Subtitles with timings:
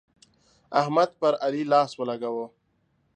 [0.81, 2.45] احمد پر علي لاس ولګاوو.